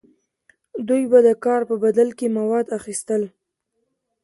دوی 0.87 1.03
به 1.11 1.19
د 1.27 1.29
کار 1.45 1.61
په 1.69 1.75
بدل 1.83 2.09
کې 2.17 2.27
مواد 2.37 2.65
اخیستل. 2.79 3.23